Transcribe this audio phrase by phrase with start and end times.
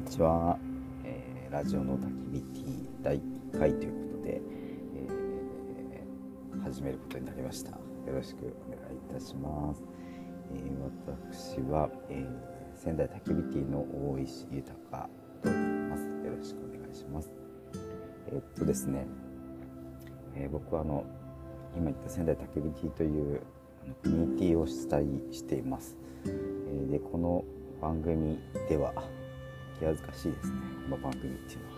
[0.00, 0.56] にちは、
[1.04, 4.40] えー、ラジオの焚き火ティ第1回ということで、
[4.96, 7.72] えー、始めることになりました。
[7.72, 7.76] よ
[8.14, 9.82] ろしくお願いいたします、
[10.54, 12.26] えー、私は、え
[12.74, 14.74] 仙台焚き火ティの大石豊
[15.42, 15.56] と言い
[15.90, 16.04] ます。
[16.04, 17.30] よろしくお願いします。
[18.28, 19.06] えっとですね、
[20.34, 21.04] え僕はあの
[21.76, 23.42] 今言った仙台焚き火ティという
[24.02, 27.44] コミュニティを主催しています、えでこの
[27.82, 28.94] 番組では
[29.80, 30.58] 気恥ずかしいですね。
[30.90, 31.72] この番組っていうのは、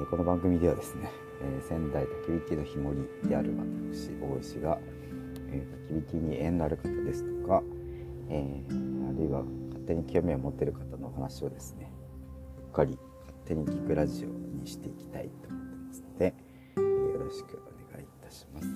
[0.00, 1.10] えー、この番組ではですね、
[1.42, 3.52] えー、仙台焚き火ティの日盛りである
[3.92, 4.78] 私大石が、
[5.50, 7.64] えー、焚き火に縁のある方ですとか、
[8.28, 11.90] えー、あるいは勝手に興味を持ってる方のお話をですね
[12.68, 12.96] うっかり
[13.26, 16.34] 勝手に聞くラジオにしていきたいと思ってますので、
[16.76, 18.68] えー、よろしくお願いいたします、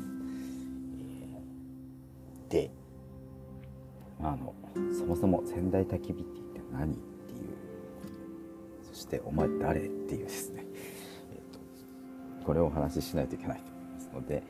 [2.48, 2.72] えー、で
[4.20, 4.52] あの
[4.92, 7.13] そもそも仙台焚き火ティって何
[9.18, 9.80] てお前誰？
[9.80, 10.64] っていうですね、
[11.32, 14.42] えーと、これをお話ししないといけないと思いますので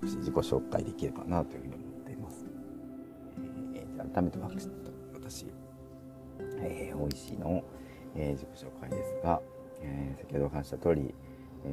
[0.00, 2.44] 少し自己紹介できればなというふうに思っています、
[3.74, 5.46] えー、改めて私、
[6.60, 7.64] えー、大石の、
[8.14, 9.40] えー、自己紹介ですが、
[9.80, 11.14] えー、先ほどお話した通り、
[11.64, 11.68] え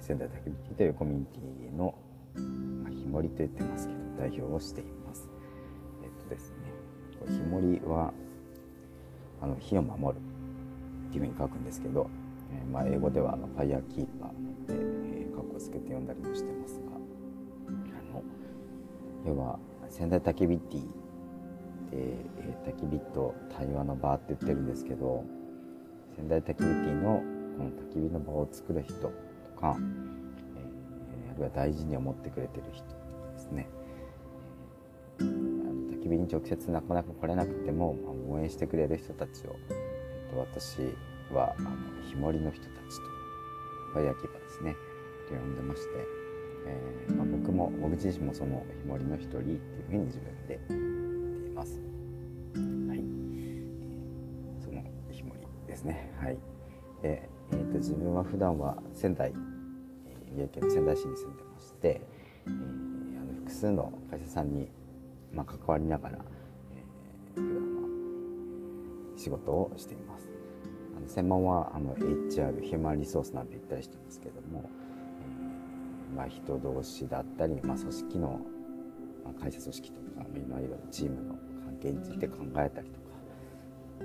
[0.00, 1.94] ー、仙台焚き火というコミュニティの、
[2.82, 5.28] まあ、日盛りと言ってますけど代表をしています。
[6.02, 6.56] えっとですね
[7.26, 8.12] 日盛りは
[9.40, 10.31] あの火を守る。
[11.12, 12.08] っていうふうに書くんですけど、
[12.50, 14.30] えー、まあ、英語ではあのファイヤーキーパー
[14.66, 16.92] で、えー、カッコつけて読んだりもしてますが。
[16.96, 18.22] あの
[19.26, 19.58] 要は
[19.90, 20.88] 仙台焚き火ティーで、
[21.92, 25.22] えー、焚き火と対話の場って言ってるんですけど
[26.16, 27.22] 仙台焚き火ティーの
[27.58, 29.08] この焚き火の場を作る人と
[29.60, 32.96] か、えー、あるいは大事に思ってくれてる人とか
[33.34, 33.68] ですね。
[35.18, 39.56] 焚き火に直接なかなか来れなくても、まあ、応援してくれる人たちを、
[40.32, 40.78] と、私
[41.32, 41.70] はあの
[42.08, 43.02] 日盛りの人たちと
[43.92, 44.76] ファイヤーキーパーですね
[45.28, 45.88] と呼んでまして、
[46.66, 51.80] えーまあ、僕も僕自身もその日盛りの一人っていうふうに自分で言っています。
[52.54, 52.98] はい、
[54.60, 56.12] その日盛りですね。
[56.18, 56.38] はい。
[57.02, 62.00] で、えーと、自分は普段は仙台、えー、宮城県の仙台市に住んでまして、
[62.46, 64.68] えー、あの複数の会社さんに
[65.34, 66.18] まあ、関わりながら、
[67.36, 67.71] えー、普段
[69.22, 70.28] 仕事をしています。
[70.96, 74.68] あの専門はあの HR ヒューマンリソースなんて言ったりしてますけども、
[76.10, 78.40] えー、まあ、人同士だったり、まあ、組織の、
[79.24, 81.34] まあ、会社組織とかいろいろチームの
[81.64, 83.06] 関係について考えたりとか、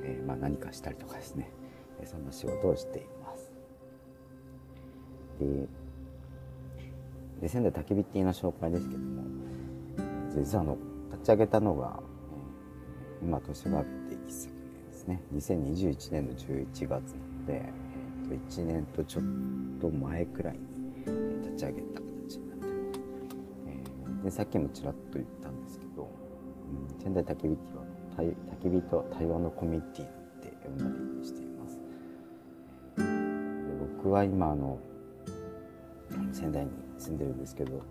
[0.04, 1.52] えー、まあ、何かしたりとかですね、
[2.00, 3.52] えそんな仕事をしています。
[5.40, 5.68] で
[7.42, 9.24] で仙台焚き火っていうの紹介ですけども
[10.36, 10.78] 実はあの
[11.12, 12.00] 立ち上げたのが、
[13.22, 13.86] 今年が
[15.08, 15.22] ね。
[15.36, 17.02] 2021年の11月なの
[17.46, 19.24] で、えー、と1年とちょっ
[19.82, 26.10] と前くらいに立ち上げた形になってます、えー、でさっきもちらっと言ったんですけど、
[26.98, 27.84] うん、仙台焚き火は
[28.18, 30.08] 焚き火と対話のコミュニティっ
[30.42, 30.86] て呼んだ
[31.20, 31.80] りしています、
[32.98, 34.80] えー、で僕は今あの
[36.32, 37.82] 仙台に住んでるんですけど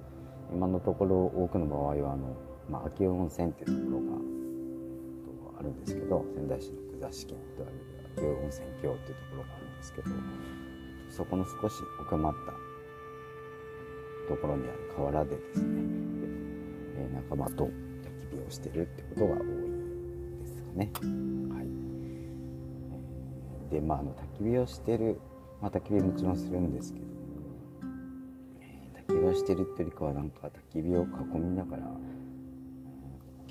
[0.53, 2.37] 今のところ多くの場合はあの
[2.69, 4.19] まあ、秋保温泉っていうところが
[5.58, 7.72] あるんですけど仙台市の久座敷とある
[8.16, 10.10] 秋保温泉郷っていうところがあるんですけど
[11.10, 12.52] そこの少し奥まった
[14.28, 15.82] ところにある河原でですね、
[16.96, 17.70] え仲間と焚
[18.30, 19.38] き火をしてるってことが多い
[20.40, 20.90] ですかね。
[21.54, 21.62] は
[23.70, 25.20] い、でまああの焚き火をしてる、
[25.62, 27.06] まあ、焚き火もちろんするんですけど
[28.60, 31.06] え焚き火をしてるっていうよりかはなんか焚き火を囲
[31.38, 31.84] みながら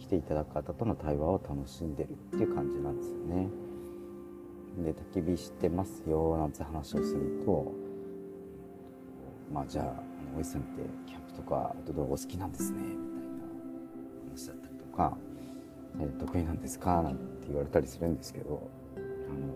[0.06, 3.50] 来ていただく方との対話を楽しんでるっていう感じなんですよね。
[4.84, 7.72] で焚き火してますよなんて話をすると
[9.52, 10.04] まあじゃあ
[10.38, 13.00] おじさんってキャンプとかアウトドアお好きなんですねみたいな
[14.28, 15.18] 話だったりとか、
[16.02, 19.56] え得意なんですかなんて言われたりするんですけどあの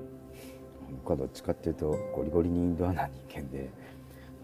[1.04, 3.70] 僕はどっちかっていうとゴリゴリにインドアな人間で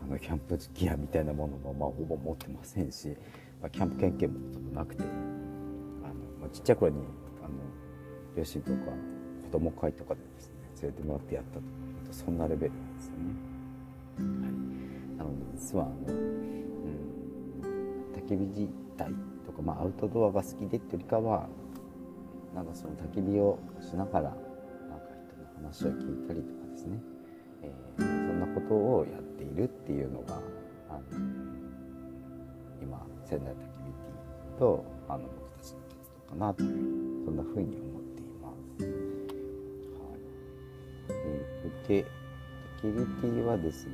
[0.04, 3.08] あのキャンプギアみたいなものもまあほぼ持ってませんし、
[3.62, 5.45] まあ、キャンプ経験もほとんどなくて
[6.52, 7.00] ちっちゃい頃に
[7.44, 7.54] あの
[8.36, 8.78] 両親とか
[9.52, 11.86] 子供会とかでですね連れてもらってやったと。
[12.16, 13.24] そんなレベルなんですよね。
[14.18, 16.26] はい、なので実はあの、うん、
[18.16, 19.12] 焚き火自体
[19.46, 21.48] とか、まあ、アウトドアが好きでっていうよりかは
[22.56, 24.38] なんかその焚き火をしながらなんか
[25.28, 27.00] 人の話を聞いたりとかですね、
[27.64, 30.36] えー、そんなことをやっているっていうのが
[30.90, 31.02] あの
[32.82, 35.24] 今仙台焚き火ティとあの
[36.38, 36.70] かなという
[37.26, 38.84] そんな風に思っています。
[38.84, 40.12] は
[41.86, 41.88] い。
[41.88, 42.06] で焚き
[42.82, 43.92] 火ティはですね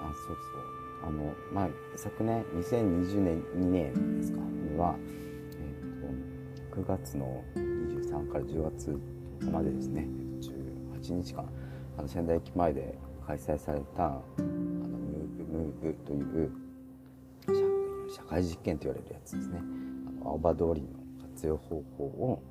[0.00, 0.72] あそうそう。
[1.04, 4.94] あのまあ昨年2020年2年ですかには、
[5.56, 9.00] えーと、9月の23から10月
[9.50, 10.06] までですね
[11.02, 11.44] 18日間
[11.98, 12.96] あの仙台駅前で
[13.26, 16.52] 開催されたあのムーブムーブという
[18.14, 19.58] 社会実験と言われるやつですね。
[20.22, 21.01] あの青葉通りの
[21.42, 22.42] 活用方法を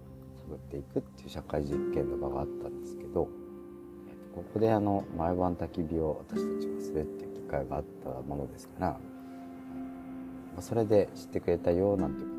[0.49, 3.29] 探っていくっていう社会実験の場があったんですけど
[4.35, 8.99] ここであの毎晩焚き火を私たちがするっていう機会があったものですから
[10.59, 12.35] それで知ってくれたよなんていう方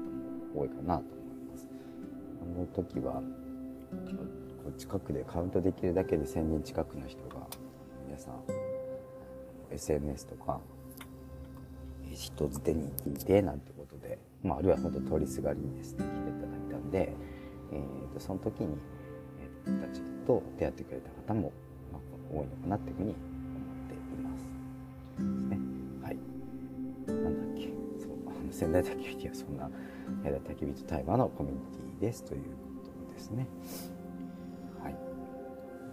[0.54, 1.68] も多いかなと思います。
[2.42, 3.22] あの時は
[4.76, 7.46] 近くでカウントできるだけで1000人近くの人が
[8.06, 8.34] 皆さん
[9.70, 10.60] SNS とか
[12.14, 17.12] 人づてに聞いてなんてことで、まあ、あるいは本当通りすがりにですね来ていただいたんで、
[17.72, 18.76] えーと、その時に、
[19.66, 21.52] えー、たちと出会ってくれた方も、
[21.92, 24.44] まあ、多いのかなっていうふうに思っています。
[25.16, 25.58] ですね。
[26.02, 26.16] はい。
[27.06, 27.68] なんだっけ。
[27.98, 29.70] そう、あの仙台焚き火はそんな
[30.22, 32.48] 仙台焚き火と対話のコミュニティですというこ
[33.08, 33.46] とですね。
[34.82, 34.96] はい。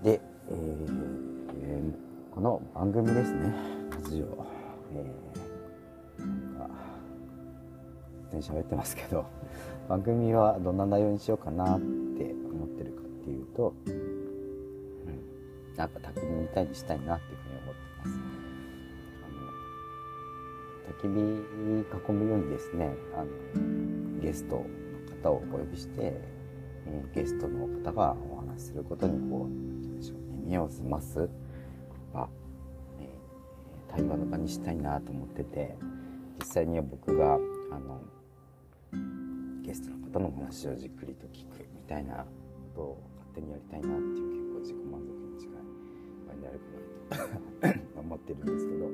[0.03, 1.93] で、えー、
[2.33, 3.53] この番組ですね。
[3.89, 4.45] 活字を、
[4.93, 5.28] えー
[8.39, 9.25] に喋ってますけど
[9.87, 13.93] 番組はどんな内容にしようかなって思ってるかっていうと、うん、
[15.75, 18.19] なんか焚き火みたいにしたいなっていうふうに思ってます。
[19.23, 19.29] あ
[20.87, 24.65] の焚き火囲むようにですねあのゲストの
[25.23, 25.91] 方をお呼びして、
[26.85, 29.69] えー、ゲストの方がお話しすることにこう
[30.49, 31.29] 耳を澄ますと
[32.11, 32.27] か、
[32.99, 33.07] え、
[33.87, 35.77] 対話の場にしたいなと思ってて
[36.39, 37.37] 実際には僕があ
[37.79, 38.01] の
[39.69, 42.25] ゲストの方のお話をじっくりと聞くみたいなこ
[42.73, 45.53] とを勝手にやりたいなっていう結構自己満足に近い
[46.25, 46.59] 場合になる
[47.61, 48.89] かなと思ってるんですけど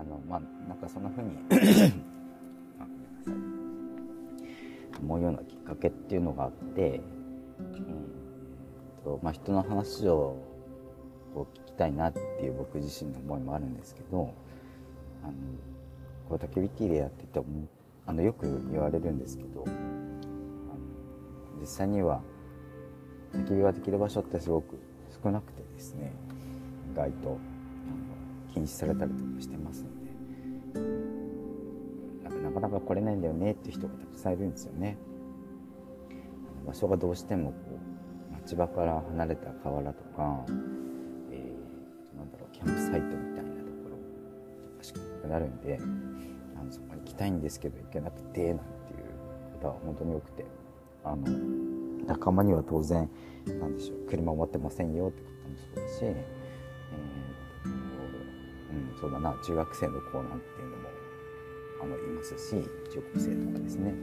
[0.00, 3.42] あのまあなんかそんな風にあ ごめんなさい。
[5.02, 7.00] 思うようなきっかけっていうのがあって、
[7.58, 7.76] うん
[9.02, 10.36] とまあ、人の話を
[11.34, 14.32] こう聞きたいなっていう僕自身の思いもあるんですけど
[15.24, 15.32] あの
[16.28, 17.66] こう焚き火ティでやってて思っ
[18.06, 19.64] あのよく言われるんですけど
[21.60, 22.20] 実際には
[23.32, 24.78] 焚き火ができる場所ってすごく
[25.22, 26.12] 少なくてですね
[26.92, 27.38] 意外と
[28.54, 30.10] 禁止されたりとかしてますんで
[32.24, 34.96] なんかなかなか来れないんだよねって人がたくさんいるんですよね。
[36.66, 37.78] 場所がどうしてもこ
[38.30, 40.44] う町場から離れた河原とか、
[41.30, 43.96] えー、なんだろうキャンプサイトみたいなところ
[44.70, 45.78] とかしかなくなるんで
[46.72, 48.96] そこに行きたいんですけど行けなくてなんてい
[49.56, 50.44] う方は本当に多くて。
[51.06, 51.24] あの
[52.08, 53.08] 仲間には当然
[53.46, 54.08] なんでしょう。
[54.08, 59.38] 車を持ってませんよってこともそうだし、えーうん、そうだな。
[59.44, 60.88] 中学生の子なんていうのも
[61.82, 62.56] あのいますし
[62.92, 63.94] 中高生とかですね、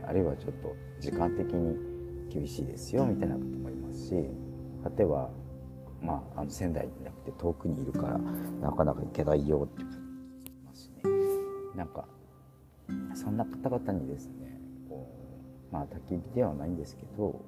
[0.00, 1.76] えー、あるいはちょっと時間的に
[2.32, 4.14] 厳しいですよみたいなこともいますし
[4.84, 5.30] 果ては
[6.00, 9.84] まあ、あの仙台じゃなくて遠くにいるからなかなか行けないよって
[11.74, 12.04] なんか
[13.14, 14.58] そんな方々にですね
[14.88, 15.08] こ
[15.70, 17.40] うまあ焚き火ではないんですけど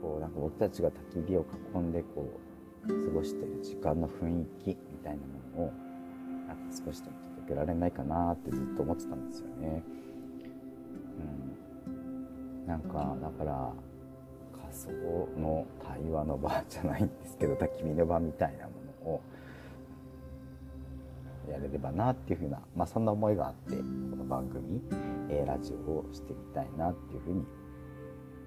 [0.00, 2.28] こうなんか僕たちが焚き火を囲んでこ
[2.86, 5.18] う過ごしてる時間の雰囲気みたいな
[5.56, 5.72] ものを
[6.46, 9.82] なんか少しでも届けられないかなってずっと思ってたんですよね。
[11.86, 13.72] うん、なんかだから
[14.62, 14.90] 仮想
[15.38, 18.70] の対話の場じゃないんですけど焚き火の場みたいなも
[19.04, 19.20] のを
[21.50, 23.82] やれればなっていうふうな、まあ、そんな思いがあってこ
[24.16, 24.80] の番組、
[25.28, 27.44] えー、ラジオをしてみたいなっていうふうに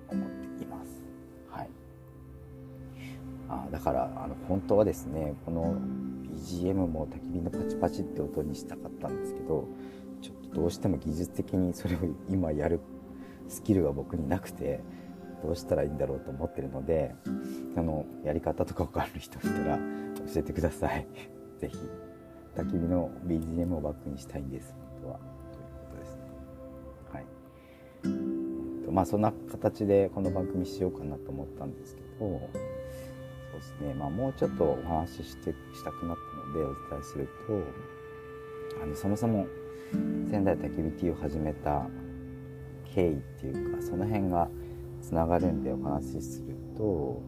[0.09, 1.01] 思っています。
[1.49, 1.69] はい、
[3.49, 5.75] あだからあの本当はですねこの
[6.41, 9.67] BGM も焚き火のパチパチって音にしたかったんですけど
[10.21, 12.79] ちょっとどうしても技術的にそれを 今やる
[13.47, 14.81] スキルが僕になくて
[15.43, 17.15] どうしたらいいんだろうと思ってるので
[17.75, 21.07] あのやり方とか分かる人いたら教えてください。
[21.57, 21.77] ぜひ
[22.55, 24.49] 焚き火の BGM をバックにしたいん。
[24.49, 25.61] です本当はとい。
[25.61, 26.21] うことですね
[27.13, 33.93] はいまあそんな形でこの番組しようかなと思ったんですけどそうですね。
[33.93, 37.63] まあもうちょっとお話ししてしたくなったのでお伝えすると
[38.81, 39.45] あのそもそも
[40.29, 41.85] 仙台焚き火ティーを始めた
[42.95, 44.47] 経緯っていうかその辺が
[45.01, 47.21] つながるんでお話しすると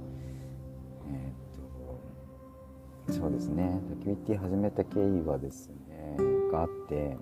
[3.10, 6.15] そうですね焚き火ティー始めた経緯はですね
[6.51, 7.17] があって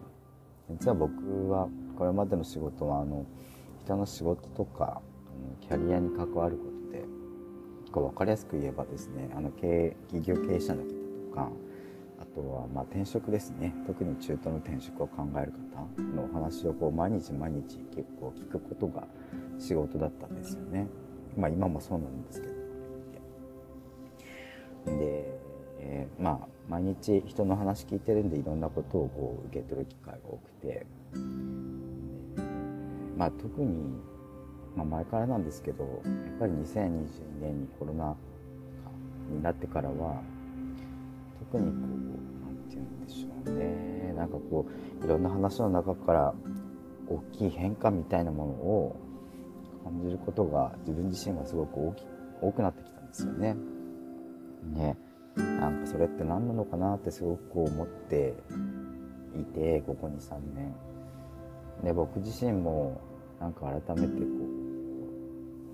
[0.70, 3.26] 実は僕はこれまでの仕事はあの
[3.84, 5.02] 人の仕事とか
[5.62, 7.06] キャリアに関わることで
[7.92, 11.50] 分かりやすく言えばですねあの経営企業経営者の方とか
[12.20, 19.08] あとはま転職ですね特に中途の転職を考える方のお話をこう毎日毎日結構聞くことが
[19.58, 20.88] 仕事だったんですよね。
[21.38, 22.62] まあ今もそうなんですけど。
[24.98, 25.21] で、
[26.22, 30.86] まあ毎日人の話聞いてるんでいろんなことをこう受け取る機会が多くて、
[33.18, 34.00] まあ特に、
[34.76, 37.10] まあ、前からなんですけどやっぱり2022
[37.42, 38.16] 年にコロナ
[39.30, 40.22] になってからは
[41.52, 41.82] 特にこう
[42.46, 44.14] 何て言うんでしょうね。
[44.16, 44.68] なんかこ
[45.02, 46.34] ういろんな話の中から
[47.08, 48.96] 大きい変化みたいなものを
[49.84, 52.04] 感じることが自分自身がすごく大き
[52.42, 53.56] 多くなってきたんですよね。
[54.74, 54.98] ね。
[55.62, 58.34] なんかそれって何なのかなってすごく思って
[59.40, 60.74] いてここ23年。
[61.84, 63.00] で僕自身も
[63.40, 64.28] なんか改めてこ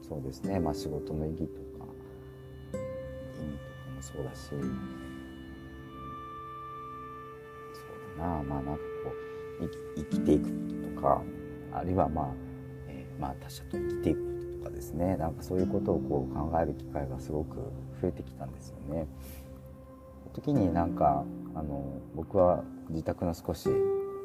[0.04, 1.86] うそうですね、まあ、仕事の意義とか
[2.74, 4.60] 意味とかもそうだしそう
[8.18, 9.12] だなまあなんかこ
[9.62, 10.52] う生きていくこ
[10.90, 11.22] ととか
[11.74, 12.48] あるいはまあ
[13.20, 17.56] まあ、他者と生きていくこととかですねなんかそういうことをこう考える機会がすごく
[18.02, 19.08] 増えてきたんですよね。
[20.38, 21.26] 時になんか
[21.56, 23.68] あの僕は自宅の少し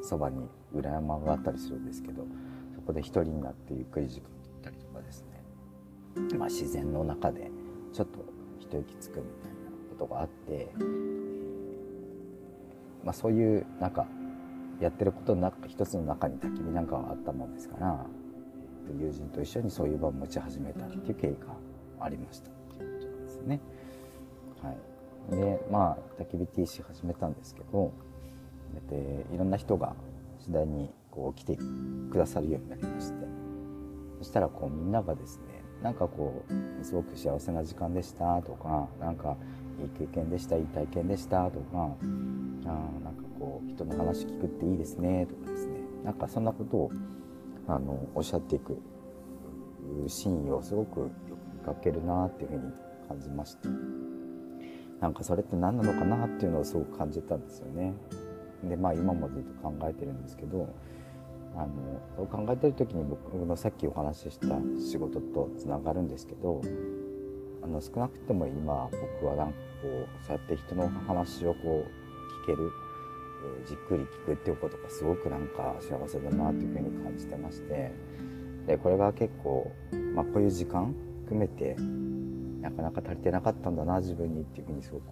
[0.03, 2.27] そばに裏山があったりするんですけど
[2.75, 7.49] そこで一人になってゆっくり時間取ったりとかですね、まあ、自然の中で
[7.91, 8.19] ちょっと
[8.59, 10.71] 一息つくみたいなことがあって、
[13.03, 14.05] まあ、そういうなんか
[14.79, 18.05] やってることの中一つの中に焚き火なんかがあったもんですから
[18.99, 23.59] 友人と一緒にそういう場を持ち始めたっていう経緯がありましたっていうことなんですね。
[24.61, 24.77] はい、
[25.29, 27.91] でまあ焚き火 T し始めたんですけど
[28.89, 29.95] でいろんな人が
[30.39, 31.57] 次第にこう来て
[32.11, 33.25] くださるようになりまして
[34.19, 36.43] そしたらこうみんながですねなんかこ
[36.81, 39.35] うすごく幸せな時間でしたとかなんか
[39.81, 42.67] いい経験でしたいい体験でしたとかあ
[43.03, 46.91] なんかこう人の話聞くっていいですねとかですねなんかそんなことを
[47.67, 48.77] あのおっしゃっていく
[50.07, 51.11] シーンをすごくよく
[51.53, 52.61] 見かけるなっていうふうに
[53.07, 53.67] 感じまして
[55.03, 57.93] なんかそれって何なのかなっていうのをすごく感じたんですよね。
[58.63, 60.69] でまあ今もずっと考えてるんですけど
[61.57, 61.67] あの
[62.15, 66.61] そう考えてる時に僕のさっきお話しした仕事とつながるんですけど
[67.61, 68.87] あの少なくても今
[69.19, 72.71] 僕はなんかこうそうやって人の話をこう聞ける
[73.67, 77.91] じっくり聞くっていうことがすごくなんか幸せだなっていうふうに感じてまして
[78.67, 79.69] でこれが結構、
[80.15, 80.95] まあ、こういう時間
[81.25, 81.75] 含めて
[82.63, 85.03] なかなか足りてなかったんだな自分にっていうふうにすごく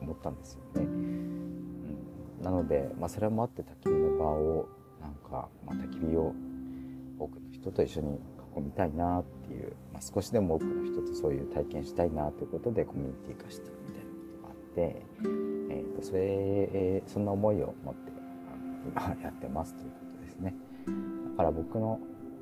[0.00, 0.86] 思ったんですよね。
[0.86, 4.68] うん、なので、まあ、それもあって焚き火の場を
[5.00, 6.34] なんか、まあ、焚き火を
[7.18, 8.18] 多くの人と一緒に
[8.56, 15.54] 囲みたいなっていう、まあ、少しでも多くの人とそういう体験したいなということでコミュニティ化したみたいなことがあって。
[15.70, 18.12] えーと、それ、そんな思いを持って
[18.86, 20.54] 今やってますということですね
[21.30, 21.98] だから僕の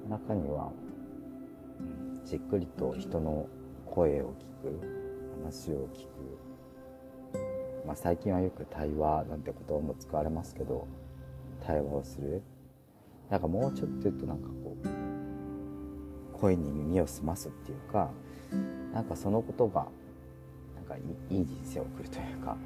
[0.09, 0.73] 中には、
[2.25, 3.47] じっくりと人の
[3.95, 4.81] 声を聞く
[5.45, 10.89] 話を聞く、まあ、最近はよく対話なんて言葉も使われますけど
[11.65, 12.43] 対話をする。
[13.29, 18.11] なんかもうちょっと言うとなんかこう声に耳を澄ますっていうか
[18.93, 19.87] なんかそのことが
[20.75, 22.57] なんかいい人生を送るというか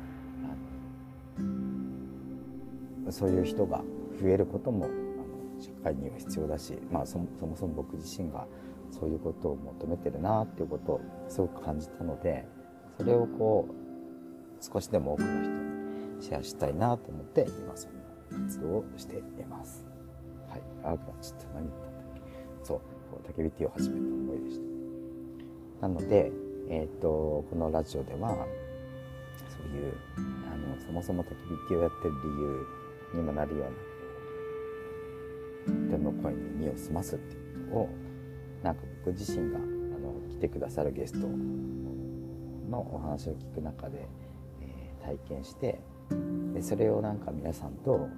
[3.10, 3.82] そういう人が
[4.20, 4.88] 増えることも
[5.60, 8.46] 社会には必要だし、まあ、そもそも僕自身が
[8.98, 12.46] そういうことを求めてるなっていうことをすごく感じたので
[12.96, 19.84] それをこう少しでも多くの人にシェアしたいなと思って今そんな活動をしています。
[20.48, 22.20] はい、あちゃった何言ったんだっけ
[22.64, 22.80] そう
[23.28, 24.60] 焚き火ティを始めた思いでし
[25.80, 25.86] た。
[25.86, 26.32] なので、
[26.70, 28.46] えーと、このラジオでは
[29.48, 29.92] そういう
[30.50, 33.66] あのそもそも焚き火ティをやってる理由にもなるよ
[35.66, 38.05] うな人の声に耳を澄ますっていうことを
[38.62, 41.26] なんか僕自身があの来てくださるゲスト
[42.70, 44.06] のお話を聞く中で、
[44.60, 45.80] えー、体験して
[46.52, 48.08] でそれをなんか皆さんと、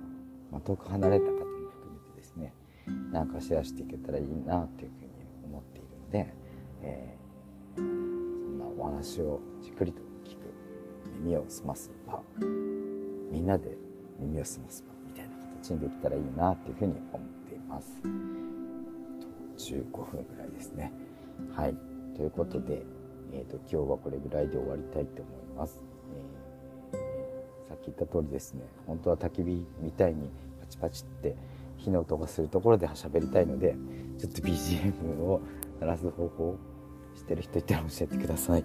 [0.50, 1.36] まあ、遠く離れた方も
[1.70, 2.54] 含めてですね
[3.12, 5.10] なんかシェアしていけたらいいなっていうふうに
[5.44, 6.34] 思っているので、
[6.82, 10.38] えー、そんなお話をじっくりと聞く
[11.20, 12.22] 耳を澄ます場
[13.30, 13.76] みんなで
[14.18, 17.88] 耳を澄ます場みたいな形にできたらいいなっていうふうに思っています。
[19.58, 20.92] 15分ぐらいですね。
[21.54, 21.74] はい。
[22.16, 22.82] ということで、
[23.32, 25.82] えーと、今日はこれぐらいで終わりたいと思います。
[26.92, 31.36] えー、さっき言った通りですね、本当は焚き火みたいにパチパチって
[31.76, 33.76] 火の音がするところで喋りたいので、
[34.18, 35.40] ちょっと BGM を
[35.80, 36.58] 鳴らす方法を
[37.14, 38.64] してる人いたら教えてください。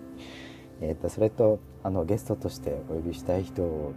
[0.81, 3.93] えーと、それとあのゲストとしてお呼びしたい人を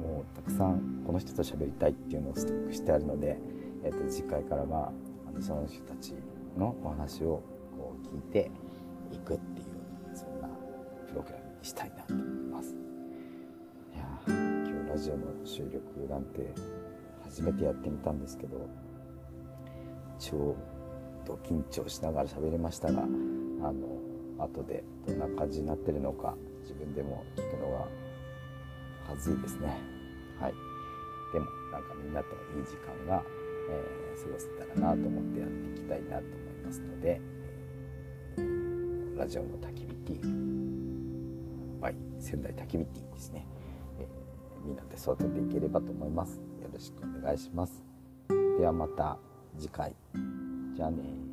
[0.00, 3.38] もうたくさんこの人と喋りたいっていうのをストックしてあるので、
[3.84, 4.92] えーと、次回からは
[5.28, 6.14] あのその人たち
[6.56, 7.42] のお話を
[7.76, 8.50] こう聞いて
[9.10, 9.66] いくっていう
[10.14, 10.48] そんな
[11.08, 12.74] プログラムにしたいなと思います。
[13.94, 16.54] いや今日ラジオの収録なんて
[17.24, 18.68] 初めてやってみたんですけど
[20.18, 20.56] 超
[21.24, 23.72] と緊張しながら喋りましたがあの
[24.38, 27.80] 後でどんな感じになってるのか自分でも聞くのは
[29.08, 29.78] はずいですね
[30.40, 30.72] はい
[31.32, 33.22] でもなんかみんなといい時間が、
[33.70, 37.20] えー、過ごせたらなと思ってやっていきたいなと思いますので、
[39.16, 43.46] ラジオの焚き火ティーバイ仙台焚き火ティーですね、
[43.98, 46.40] えー、みんなで育てていければと思います。
[46.62, 47.84] よろしくお願いします。
[48.58, 49.18] ではまた
[49.58, 49.94] 次回。
[50.74, 51.31] じゃあね